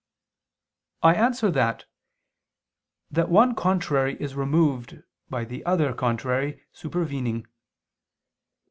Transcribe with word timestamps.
I 1.03 1.13
answer 1.13 1.51
that, 1.51 1.85
That 3.11 3.29
one 3.29 3.53
contrary 3.53 4.19
is 4.19 4.33
removed 4.33 5.03
by 5.29 5.45
the 5.45 5.63
other 5.63 5.93
contrary 5.93 6.63
supervening. 6.73 7.45